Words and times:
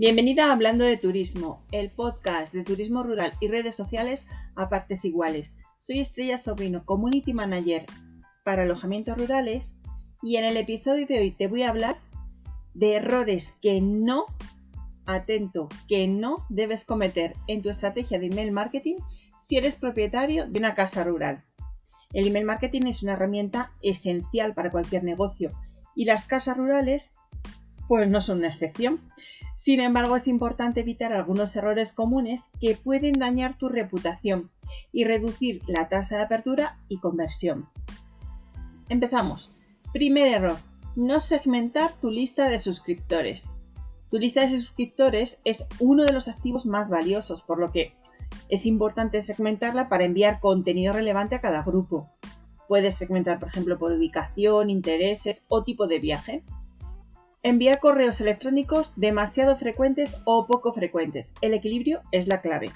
Bienvenida 0.00 0.46
a 0.46 0.52
Hablando 0.52 0.84
de 0.84 0.96
Turismo, 0.96 1.60
el 1.72 1.90
podcast 1.90 2.54
de 2.54 2.62
turismo 2.62 3.02
rural 3.02 3.32
y 3.40 3.48
redes 3.48 3.74
sociales 3.74 4.28
a 4.54 4.68
partes 4.68 5.04
iguales. 5.04 5.56
Soy 5.80 5.98
Estrella 5.98 6.38
Sobrino, 6.38 6.84
Community 6.84 7.32
Manager 7.32 7.84
para 8.44 8.62
alojamientos 8.62 9.18
rurales 9.18 9.76
y 10.22 10.36
en 10.36 10.44
el 10.44 10.56
episodio 10.56 11.04
de 11.04 11.18
hoy 11.18 11.30
te 11.32 11.48
voy 11.48 11.64
a 11.64 11.70
hablar 11.70 11.98
de 12.74 12.94
errores 12.94 13.58
que 13.60 13.80
no, 13.80 14.26
atento, 15.04 15.68
que 15.88 16.06
no 16.06 16.46
debes 16.48 16.84
cometer 16.84 17.34
en 17.48 17.62
tu 17.62 17.68
estrategia 17.68 18.20
de 18.20 18.26
email 18.26 18.52
marketing 18.52 18.98
si 19.36 19.56
eres 19.56 19.74
propietario 19.74 20.46
de 20.46 20.60
una 20.60 20.76
casa 20.76 21.02
rural. 21.02 21.42
El 22.12 22.28
email 22.28 22.44
marketing 22.44 22.82
es 22.86 23.02
una 23.02 23.14
herramienta 23.14 23.72
esencial 23.82 24.54
para 24.54 24.70
cualquier 24.70 25.02
negocio 25.02 25.50
y 25.96 26.04
las 26.04 26.24
casas 26.24 26.56
rurales 26.56 27.14
pues 27.88 28.08
no 28.08 28.20
son 28.20 28.38
una 28.38 28.48
excepción. 28.48 29.00
Sin 29.56 29.80
embargo, 29.80 30.14
es 30.14 30.28
importante 30.28 30.80
evitar 30.80 31.12
algunos 31.12 31.56
errores 31.56 31.92
comunes 31.92 32.42
que 32.60 32.76
pueden 32.76 33.14
dañar 33.14 33.58
tu 33.58 33.68
reputación 33.68 34.50
y 34.92 35.04
reducir 35.04 35.62
la 35.66 35.88
tasa 35.88 36.18
de 36.18 36.22
apertura 36.22 36.78
y 36.88 36.98
conversión. 36.98 37.68
Empezamos. 38.88 39.50
Primer 39.92 40.32
error. 40.32 40.56
No 40.94 41.20
segmentar 41.20 41.92
tu 42.00 42.10
lista 42.10 42.48
de 42.48 42.58
suscriptores. 42.58 43.48
Tu 44.10 44.18
lista 44.18 44.42
de 44.42 44.48
suscriptores 44.48 45.40
es 45.44 45.66
uno 45.80 46.04
de 46.04 46.12
los 46.12 46.28
activos 46.28 46.64
más 46.64 46.88
valiosos, 46.88 47.42
por 47.42 47.58
lo 47.58 47.72
que 47.72 47.94
es 48.48 48.64
importante 48.64 49.20
segmentarla 49.22 49.88
para 49.88 50.04
enviar 50.04 50.40
contenido 50.40 50.92
relevante 50.92 51.34
a 51.34 51.40
cada 51.40 51.62
grupo. 51.62 52.08
Puedes 52.68 52.96
segmentar, 52.96 53.38
por 53.38 53.48
ejemplo, 53.48 53.78
por 53.78 53.92
ubicación, 53.92 54.70
intereses 54.70 55.44
o 55.48 55.64
tipo 55.64 55.86
de 55.86 55.98
viaje. 55.98 56.42
Enviar 57.44 57.78
correos 57.78 58.20
electrónicos 58.20 58.92
demasiado 58.96 59.56
frecuentes 59.56 60.20
o 60.24 60.46
poco 60.46 60.72
frecuentes. 60.72 61.34
El 61.40 61.54
equilibrio 61.54 62.00
es 62.10 62.26
la 62.26 62.40
clave. 62.40 62.72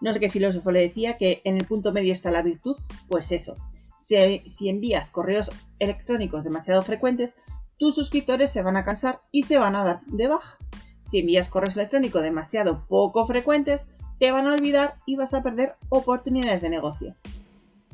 No 0.00 0.12
sé 0.12 0.18
qué 0.18 0.28
filósofo 0.28 0.72
le 0.72 0.80
decía 0.80 1.16
que 1.16 1.40
en 1.44 1.56
el 1.56 1.66
punto 1.66 1.92
medio 1.92 2.12
está 2.12 2.32
la 2.32 2.42
virtud. 2.42 2.76
Pues 3.08 3.30
eso. 3.30 3.56
Si, 3.96 4.16
si 4.48 4.68
envías 4.68 5.10
correos 5.10 5.52
electrónicos 5.78 6.42
demasiado 6.42 6.82
frecuentes, 6.82 7.36
tus 7.78 7.94
suscriptores 7.94 8.50
se 8.50 8.62
van 8.62 8.76
a 8.76 8.84
cansar 8.84 9.20
y 9.30 9.44
se 9.44 9.58
van 9.58 9.76
a 9.76 9.84
dar 9.84 10.00
de 10.06 10.26
baja. 10.26 10.58
Si 11.02 11.20
envías 11.20 11.48
correos 11.48 11.76
electrónicos 11.76 12.22
demasiado 12.22 12.84
poco 12.88 13.24
frecuentes, 13.24 13.86
te 14.18 14.32
van 14.32 14.48
a 14.48 14.52
olvidar 14.52 14.96
y 15.06 15.14
vas 15.14 15.32
a 15.32 15.44
perder 15.44 15.76
oportunidades 15.90 16.60
de 16.60 16.70
negocio. 16.70 17.14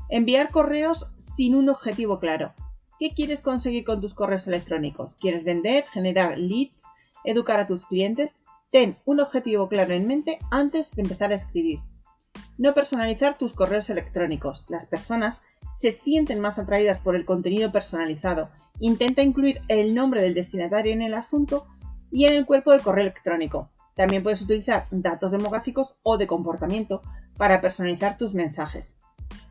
Enviar 0.09 0.51
correos 0.51 1.13
sin 1.19 1.55
un 1.55 1.69
objetivo 1.69 2.19
claro. 2.19 2.55
¿Qué 2.99 3.13
quieres 3.13 3.43
conseguir 3.43 3.85
con 3.85 4.01
tus 4.01 4.15
correos 4.15 4.49
electrónicos? 4.49 5.17
¿Quieres 5.17 5.45
vender, 5.45 5.85
generar 5.85 6.39
leads, 6.39 6.91
educar 7.25 7.61
a 7.61 7.67
tus 7.67 7.85
clientes? 7.85 8.37
Ten 8.71 8.97
un 9.05 9.21
objetivo 9.21 9.69
claro 9.69 9.93
en 9.93 10.07
mente 10.07 10.39
antes 10.51 10.97
de 10.97 11.03
empezar 11.03 11.31
a 11.31 11.35
escribir. 11.35 11.81
No 12.57 12.73
personalizar 12.73 13.37
tus 13.37 13.53
correos 13.53 13.91
electrónicos. 13.91 14.65
Las 14.69 14.87
personas 14.87 15.43
se 15.75 15.93
sienten 15.93 16.41
más 16.41 16.59
atraídas 16.59 17.03
por 17.03 17.17
el 17.17 17.27
contenido 17.27 17.71
personalizado. 17.71 18.49
Intenta 18.81 19.23
incluir 19.23 19.61
el 19.69 19.95
nombre 19.95 20.23
del 20.23 20.33
destinatario 20.33 20.95
en 20.95 21.03
el 21.03 21.13
asunto 21.13 21.67
y 22.11 22.25
en 22.25 22.33
el 22.33 22.47
cuerpo 22.47 22.73
del 22.73 22.81
correo 22.81 23.03
electrónico. 23.03 23.69
También 23.95 24.23
puedes 24.23 24.41
utilizar 24.41 24.87
datos 24.91 25.33
demográficos 25.33 25.95
o 26.03 26.17
de 26.17 26.27
comportamiento 26.27 27.03
para 27.37 27.61
personalizar 27.61 28.17
tus 28.17 28.33
mensajes. 28.33 28.97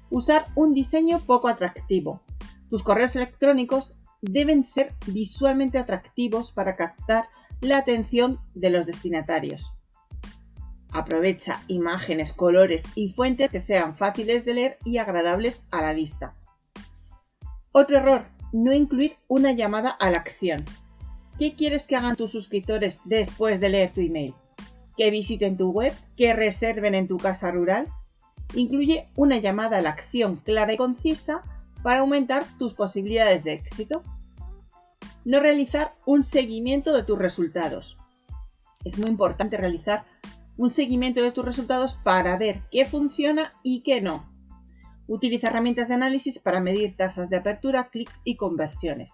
Usar 0.10 0.48
un 0.56 0.74
diseño 0.74 1.20
poco 1.20 1.48
atractivo. 1.48 2.22
Tus 2.76 2.84
correos 2.84 3.16
electrónicos 3.16 3.96
deben 4.22 4.66
ser 4.66 4.92
visualmente 5.08 5.78
atractivos 5.78 6.52
para 6.52 6.76
captar 6.76 7.30
la 7.62 7.78
atención 7.78 8.42
de 8.54 8.70
los 8.70 8.86
destinatarios. 8.86 9.72
Aprovecha 10.92 11.64
imágenes, 11.70 12.34
colores 12.34 12.84
y 12.94 13.14
fuentes 13.14 13.50
que 13.50 13.62
sean 13.62 13.96
fáciles 13.96 14.44
de 14.44 14.56
leer 14.56 14.78
y 14.84 14.98
agradables 14.98 15.64
a 15.72 15.82
la 15.82 15.94
vista. 15.94 16.36
Otro 17.72 17.96
error, 17.96 18.26
no 18.52 18.74
incluir 18.74 19.16
una 19.30 19.54
llamada 19.54 19.92
a 19.92 20.10
la 20.12 20.18
acción. 20.18 20.66
¿Qué 21.40 21.56
quieres 21.56 21.88
que 21.88 21.96
hagan 21.96 22.18
tus 22.18 22.34
suscriptores 22.34 23.00
después 23.06 23.62
de 23.62 23.70
leer 23.70 23.94
tu 23.94 24.02
email? 24.02 24.34
¿Que 24.98 25.12
visiten 25.12 25.56
tu 25.56 25.72
web? 25.72 25.94
¿Que 26.18 26.34
reserven 26.34 26.94
en 26.94 27.08
tu 27.08 27.16
casa 27.16 27.52
rural? 27.52 27.88
Incluye 28.54 29.08
una 29.16 29.38
llamada 29.38 29.78
a 29.78 29.82
la 29.82 29.92
acción 29.92 30.36
clara 30.44 30.74
y 30.74 30.78
concisa 30.78 31.42
para 31.86 32.00
aumentar 32.00 32.48
tus 32.58 32.74
posibilidades 32.74 33.44
de 33.44 33.54
éxito. 33.54 34.02
No 35.24 35.40
realizar 35.40 35.94
un 36.08 36.24
seguimiento 36.24 36.92
de 36.94 37.04
tus 37.04 37.20
resultados. 37.20 37.96
Es 38.84 38.98
muy 38.98 39.08
importante 39.08 39.56
realizar 39.56 40.04
un 40.58 40.72
seguimiento 40.72 41.22
de 41.22 41.32
tus 41.32 41.46
resultados 41.46 41.94
para 41.94 42.36
ver 42.40 42.64
qué 42.72 42.88
funciona 42.88 43.54
y 43.62 43.82
qué 43.82 44.02
no. 44.02 44.28
Utiliza 45.06 45.50
herramientas 45.50 45.90
de 45.90 45.94
análisis 45.94 46.40
para 46.40 46.60
medir 46.60 46.98
tasas 46.98 47.30
de 47.30 47.38
apertura, 47.38 47.90
clics 47.92 48.20
y 48.24 48.36
conversiones. 48.36 49.14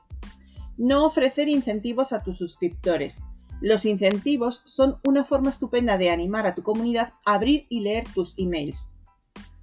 No 0.78 1.06
ofrecer 1.06 1.50
incentivos 1.50 2.14
a 2.14 2.24
tus 2.24 2.38
suscriptores. 2.38 3.22
Los 3.60 3.84
incentivos 3.84 4.62
son 4.64 4.98
una 5.06 5.26
forma 5.26 5.50
estupenda 5.50 5.98
de 5.98 6.10
animar 6.10 6.48
a 6.48 6.56
tu 6.56 6.64
comunidad 6.64 7.12
a 7.26 7.34
abrir 7.34 7.66
y 7.68 7.82
leer 7.82 8.06
tus 8.14 8.34
emails. 8.38 8.91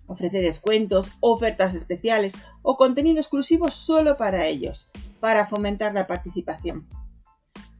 Ofrece 0.08 0.38
descuentos, 0.38 1.12
ofertas 1.20 1.74
especiales 1.74 2.34
o 2.62 2.76
contenido 2.76 3.20
exclusivo 3.20 3.70
solo 3.70 4.16
para 4.16 4.46
ellos, 4.46 4.88
para 5.20 5.46
fomentar 5.46 5.92
la 5.94 6.06
participación. 6.06 6.88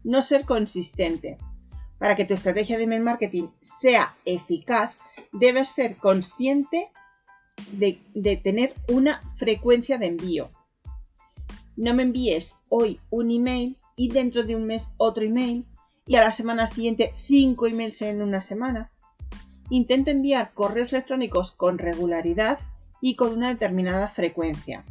No 0.05 0.23
ser 0.23 0.45
consistente. 0.45 1.39
Para 1.99 2.15
que 2.15 2.25
tu 2.25 2.35
estrategia 2.35 2.77
de 2.77 2.85
email 2.85 3.03
marketing 3.03 3.49
sea 3.61 4.15
eficaz, 4.25 4.97
debes 5.33 5.69
ser 5.71 5.97
consciente 5.97 6.91
de, 7.73 7.99
de, 8.15 8.37
tener 8.37 8.75
una 8.89 9.21
frecuencia 9.37 9.99
de 9.99 10.07
envío. 10.07 10.51
No 11.77 11.95
me 11.95 12.05
envíes 12.05 12.57
hoy 12.69 13.01
un 13.11 13.31
email 13.31 13.77
y 13.97 14.11
dentro 14.11 14.45
de 14.45 14.55
un 14.55 14.67
mes 14.67 14.91
otro 14.97 15.25
email 15.25 15.65
y 16.07 16.17
a 16.17 16.21
la 16.21 16.31
semana 16.31 16.67
siguiente 16.67 17.13
cinco 17.17 17.67
emails 17.67 18.03
en 18.03 18.23
una 18.23 18.41
semana. 18.41 18.93
Intenta 19.71 20.11
enviar 20.11 20.53
correos 20.55 20.93
electrónicos 20.93 21.53
con 21.53 21.79
regularidad 21.79 22.59
y 23.01 23.17
con 23.17 23.33
una 23.33 23.49
determinada 23.49 24.09
frecuencia. 24.09 24.85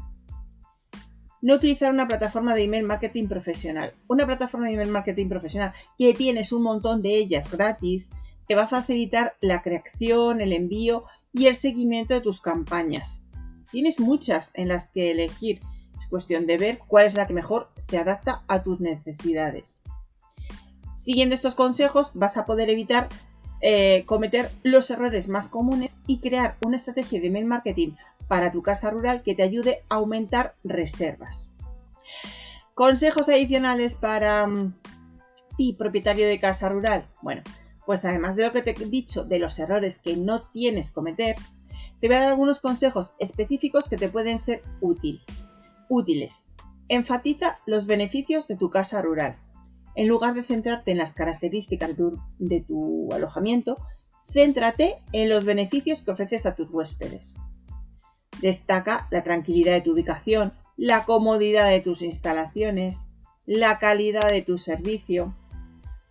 No 1.41 1.55
utilizar 1.55 1.91
una 1.91 2.07
plataforma 2.07 2.55
de 2.55 2.63
email 2.63 2.83
marketing 2.83 3.27
profesional. 3.27 3.93
Una 4.07 4.25
plataforma 4.25 4.67
de 4.67 4.73
email 4.73 4.89
marketing 4.89 5.29
profesional 5.29 5.73
que 5.97 6.13
tienes 6.13 6.51
un 6.51 6.63
montón 6.63 7.01
de 7.01 7.15
ellas 7.15 7.51
gratis, 7.51 8.11
te 8.47 8.55
va 8.55 8.63
a 8.63 8.67
facilitar 8.67 9.35
la 9.41 9.61
creación, 9.61 10.41
el 10.41 10.53
envío 10.53 11.03
y 11.33 11.47
el 11.47 11.55
seguimiento 11.55 12.13
de 12.13 12.21
tus 12.21 12.41
campañas. 12.41 13.23
Tienes 13.71 13.99
muchas 13.99 14.51
en 14.55 14.69
las 14.69 14.89
que 14.89 15.11
elegir. 15.11 15.61
Es 15.97 16.07
cuestión 16.07 16.47
de 16.47 16.57
ver 16.57 16.79
cuál 16.87 17.07
es 17.07 17.15
la 17.15 17.27
que 17.27 17.33
mejor 17.33 17.69
se 17.77 17.97
adapta 17.97 18.43
a 18.47 18.63
tus 18.63 18.79
necesidades. 18.79 19.83
Siguiendo 20.95 21.35
estos 21.35 21.55
consejos 21.55 22.11
vas 22.13 22.37
a 22.37 22.45
poder 22.45 22.69
evitar 22.69 23.09
eh, 23.61 24.03
cometer 24.05 24.51
los 24.63 24.89
errores 24.91 25.27
más 25.27 25.47
comunes 25.47 25.97
y 26.05 26.19
crear 26.19 26.57
una 26.65 26.75
estrategia 26.75 27.19
de 27.19 27.27
email 27.27 27.45
marketing 27.45 27.91
para 28.27 28.51
tu 28.51 28.61
casa 28.61 28.89
rural 28.91 29.23
que 29.23 29.35
te 29.35 29.43
ayude 29.43 29.83
a 29.89 29.95
aumentar 29.95 30.55
reservas. 30.63 31.51
Consejos 32.73 33.29
adicionales 33.29 33.95
para 33.95 34.45
mm, 34.45 34.73
ti, 35.57 35.73
propietario 35.73 36.27
de 36.27 36.39
casa 36.39 36.69
rural. 36.69 37.07
Bueno, 37.21 37.41
pues 37.85 38.05
además 38.05 38.35
de 38.35 38.43
lo 38.43 38.53
que 38.53 38.61
te 38.61 38.71
he 38.71 38.85
dicho 38.85 39.23
de 39.23 39.39
los 39.39 39.57
errores 39.57 39.97
que 39.97 40.15
no 40.15 40.43
tienes 40.43 40.91
cometer, 40.91 41.35
te 41.99 42.07
voy 42.07 42.17
a 42.17 42.19
dar 42.19 42.29
algunos 42.29 42.59
consejos 42.59 43.15
específicos 43.17 43.89
que 43.89 43.97
te 43.97 44.09
pueden 44.09 44.37
ser 44.37 44.61
útil, 44.81 45.21
útiles. 45.89 46.47
Enfatiza 46.89 47.57
los 47.65 47.87
beneficios 47.87 48.47
de 48.47 48.55
tu 48.55 48.69
casa 48.69 49.01
rural 49.01 49.37
en 49.97 50.07
lugar 50.07 50.35
de 50.35 50.43
centrarte 50.43 50.91
en 50.91 50.99
las 50.99 51.13
características 51.13 51.89
de 52.37 52.61
tu, 52.61 53.09
alojamiento, 53.11 53.77
céntrate 54.23 54.97
en 55.11 55.27
los 55.27 55.43
beneficios 55.43 56.03
que 56.03 56.11
ofreces 56.11 56.45
a 56.45 56.53
tus 56.53 56.69
huéspedes. 56.69 57.35
Destaca 58.39 59.07
la 59.09 59.23
tranquilidad 59.23 59.73
de 59.73 59.81
tu 59.81 59.93
ubicación, 59.93 60.53
la 60.77 61.03
comodidad 61.05 61.67
de 61.67 61.81
tus 61.81 62.03
instalaciones, 62.03 63.09
la 63.47 63.79
calidad 63.79 64.29
de 64.29 64.43
tu 64.43 64.59
servicio. 64.59 65.33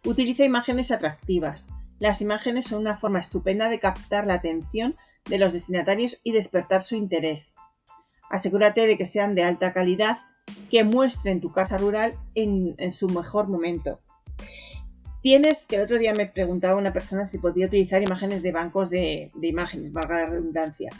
Utiliza 0.04 0.44
imágenes 0.44 0.90
atractivas. 0.90 1.68
Las 2.00 2.20
imágenes 2.20 2.66
son 2.66 2.80
una 2.80 2.96
forma 2.96 3.20
estupenda 3.20 3.68
de 3.68 3.78
captar 3.78 4.26
la 4.26 4.34
atención 4.34 4.96
de 5.26 5.38
los 5.38 5.52
destinatarios 5.52 6.18
y 6.24 6.32
despertar 6.32 6.82
su 6.82 6.96
interés. 6.96 7.54
Asegúrate 8.30 8.88
de 8.88 8.98
que 8.98 9.06
sean 9.06 9.36
de 9.36 9.44
alta 9.44 9.72
calidad 9.72 10.18
que 10.70 10.84
muestren 10.84 11.40
tu 11.40 11.52
casa 11.52 11.78
rural 11.78 12.14
en, 12.34 12.76
su 12.92 13.08
mejor 13.08 13.48
momento. 13.48 14.00
Tienes, 15.22 15.66
que 15.66 15.76
el 15.76 15.82
otro 15.82 15.98
día 15.98 16.12
me 16.16 16.26
preguntaba 16.26 16.78
una 16.78 16.92
persona 16.92 17.26
si 17.26 17.38
podía 17.38 17.66
utilizar 17.66 18.02
imágenes 18.02 18.42
de 18.42 18.52
bancos 18.52 18.90
de, 18.90 19.30
imágenes, 19.42 19.92
valga 19.92 20.22
la 20.22 20.26
redundancia. 20.26 20.90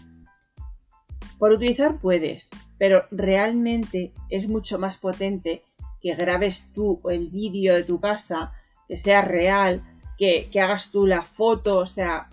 Por 1.39 1.53
utilizar 1.53 1.99
puedes, 1.99 2.49
pero 2.79 3.05
realmente 3.11 4.13
es 4.31 4.49
mucho 4.49 4.79
más 4.79 4.97
potente 4.97 5.63
que 6.01 6.15
grabes 6.15 6.71
tú 6.73 7.01
el 7.11 7.29
vídeo 7.29 7.75
de 7.75 7.85
tu 7.85 8.01
casa, 8.01 8.53
que 8.89 8.97
sea 8.97 9.23
real, 9.23 9.83
que, 10.19 10.49
hagas 10.61 10.91
tú 10.91 11.07
la 11.07 11.23
foto, 11.23 11.79
o 11.79 11.87
sea, 11.87 12.29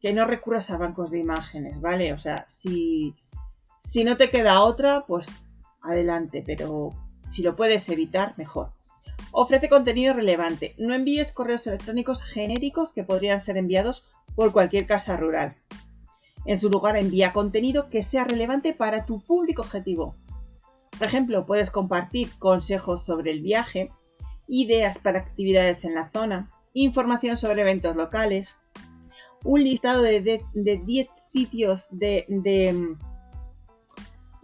que 0.00 0.12
no 0.12 0.24
recurras 0.24 0.70
a 0.70 0.78
bancos 0.78 1.10
de 1.10 1.18
imágenes, 1.18 1.80
¿vale? 1.80 2.12
O 2.12 2.18
sea, 2.18 2.44
si, 2.48 3.14
si 3.80 4.04
no 4.04 4.16
te 4.16 4.30
queda 4.30 4.62
otra, 4.62 5.04
pues 5.06 5.28
adelante, 5.86 6.42
pero 6.44 6.90
si 7.26 7.42
lo 7.42 7.56
puedes 7.56 7.88
evitar, 7.88 8.34
mejor. 8.36 8.72
Ofrece 9.32 9.68
contenido 9.68 10.14
relevante. 10.14 10.74
No 10.78 10.94
envíes 10.94 11.32
correos 11.32 11.66
electrónicos 11.66 12.22
genéricos 12.22 12.92
que 12.92 13.04
podrían 13.04 13.40
ser 13.40 13.56
enviados 13.56 14.04
por 14.34 14.52
cualquier 14.52 14.86
casa 14.86 15.16
rural. 15.16 15.54
En 16.44 16.58
su 16.58 16.70
lugar, 16.70 16.96
envía 16.96 17.32
contenido 17.32 17.88
que 17.90 18.02
sea 18.02 18.24
relevante 18.24 18.72
para 18.72 19.04
tu 19.04 19.20
público 19.20 19.62
objetivo. 19.62 20.14
Por 20.96 21.06
ejemplo, 21.06 21.44
puedes 21.44 21.70
compartir 21.70 22.30
consejos 22.38 23.04
sobre 23.04 23.32
el 23.32 23.42
viaje, 23.42 23.90
ideas 24.46 24.98
para 24.98 25.18
actividades 25.18 25.84
en 25.84 25.94
la 25.94 26.10
zona, 26.10 26.50
información 26.72 27.36
sobre 27.36 27.62
eventos 27.62 27.96
locales, 27.96 28.60
un 29.44 29.64
listado 29.64 30.02
de 30.02 30.40
10 30.54 31.08
sitios 31.16 31.88
de, 31.90 32.26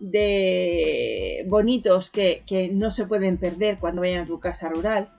de, 0.02 1.46
bonitos 1.48 2.10
que, 2.10 2.42
que 2.46 2.68
no 2.68 2.90
se 2.90 3.06
pueden 3.06 3.38
perder 3.38 3.78
cuando 3.78 4.02
vayan 4.02 4.24
a 4.24 4.26
tu 4.26 4.40
casa 4.40 4.68
rural. 4.68 5.10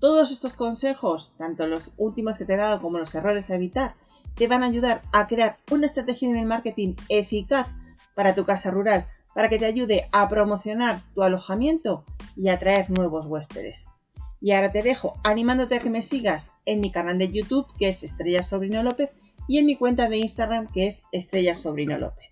Todos 0.00 0.32
estos 0.32 0.54
consejos, 0.54 1.34
tanto 1.36 1.66
los 1.66 1.92
últimos 1.96 2.38
que 2.38 2.44
te 2.44 2.54
he 2.54 2.56
dado 2.56 2.80
como 2.80 2.98
los 2.98 3.14
errores 3.14 3.50
a 3.50 3.54
evitar, 3.54 3.94
te 4.34 4.48
van 4.48 4.62
a 4.62 4.66
ayudar 4.66 5.02
a 5.12 5.26
crear 5.26 5.58
una 5.70 5.86
estrategia 5.86 6.32
de 6.32 6.44
marketing 6.44 6.94
eficaz 7.08 7.68
para 8.14 8.34
tu 8.34 8.44
casa 8.44 8.70
rural, 8.70 9.06
para 9.34 9.48
que 9.48 9.58
te 9.58 9.66
ayude 9.66 10.08
a 10.10 10.28
promocionar 10.28 11.00
tu 11.14 11.22
alojamiento 11.22 12.04
y 12.34 12.48
atraer 12.48 12.90
nuevos 12.90 13.26
huéspedes. 13.26 13.88
Y 14.40 14.52
ahora 14.52 14.72
te 14.72 14.82
dejo 14.82 15.14
animándote 15.22 15.76
a 15.76 15.80
que 15.80 15.90
me 15.90 16.02
sigas 16.02 16.52
en 16.64 16.80
mi 16.80 16.90
canal 16.90 17.18
de 17.18 17.30
YouTube 17.30 17.66
que 17.78 17.88
es 17.88 18.02
Estrella 18.02 18.42
Sobrino 18.42 18.82
López 18.82 19.10
y 19.46 19.58
en 19.58 19.66
mi 19.66 19.76
cuenta 19.76 20.08
de 20.08 20.16
Instagram 20.16 20.66
que 20.66 20.86
es 20.86 21.04
Estrella 21.12 21.54
Sobrino 21.54 21.96
López. 21.98 22.31